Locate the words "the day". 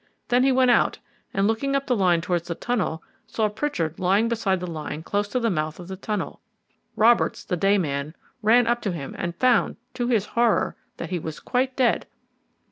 7.43-7.77